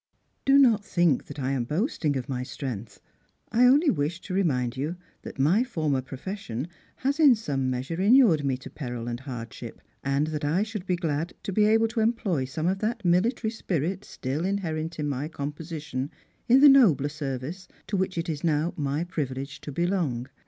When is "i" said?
1.39-1.51, 3.51-3.65, 10.43-10.63